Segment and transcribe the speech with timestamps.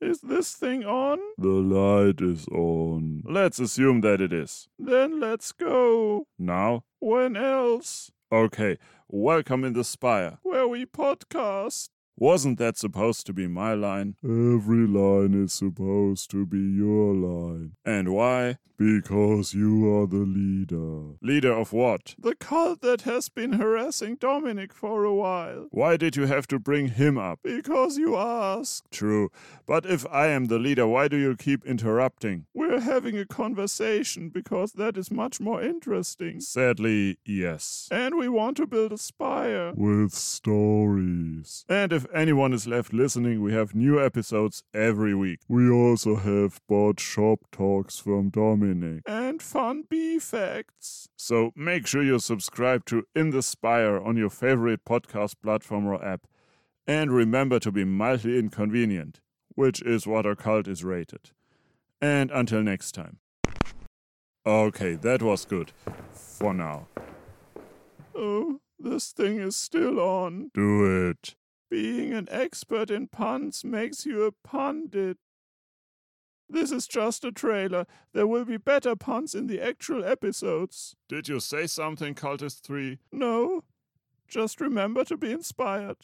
[0.00, 1.18] Is this thing on?
[1.36, 3.22] The light is on.
[3.26, 4.66] Let's assume that it is.
[4.78, 6.26] Then let's go.
[6.38, 6.84] Now?
[7.00, 8.10] When else?
[8.32, 8.78] Okay,
[9.08, 10.38] welcome in the spire.
[10.42, 11.90] Where we podcast.
[12.20, 14.14] Wasn't that supposed to be my line?
[14.22, 17.72] Every line is supposed to be your line.
[17.82, 18.58] And why?
[18.76, 21.16] Because you are the leader.
[21.22, 22.14] Leader of what?
[22.18, 25.68] The cult that has been harassing Dominic for a while.
[25.70, 27.40] Why did you have to bring him up?
[27.42, 28.90] Because you asked.
[28.90, 29.30] True.
[29.66, 32.46] But if I am the leader, why do you keep interrupting?
[32.54, 36.40] We're having a conversation because that is much more interesting.
[36.40, 37.86] Sadly, yes.
[37.90, 39.72] And we want to build a spire.
[39.74, 41.66] With stories.
[41.68, 45.40] And if anyone is left listening, we have new episodes every week.
[45.48, 49.02] We also have bought shop talks from Dominic.
[49.06, 51.08] And fun bee facts.
[51.16, 56.04] So make sure you subscribe to In the Spire on your favorite podcast platform or
[56.04, 56.26] app.
[56.86, 59.20] And remember to be mildly inconvenient,
[59.54, 61.30] which is what our cult is rated.
[62.00, 63.18] And until next time.
[64.46, 65.72] Okay, that was good.
[66.12, 66.88] For now.
[68.14, 70.50] Oh, this thing is still on.
[70.54, 71.36] Do it.
[71.70, 75.18] Being an expert in puns makes you a pundit.
[76.48, 77.86] This is just a trailer.
[78.12, 80.96] There will be better puns in the actual episodes.
[81.08, 82.98] Did you say something, Cultist 3?
[83.12, 83.62] No.
[84.26, 85.96] Just remember to be inspired.